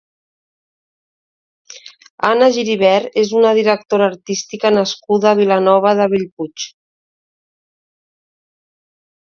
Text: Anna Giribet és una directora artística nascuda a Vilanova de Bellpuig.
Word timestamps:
Anna 2.29 2.47
Giribet 2.55 3.05
és 3.25 3.35
una 3.41 3.51
directora 3.61 4.09
artística 4.13 4.73
nascuda 4.79 5.31
a 5.35 5.37
Vilanova 5.43 5.95
de 6.03 6.11
Bellpuig. 6.17 6.69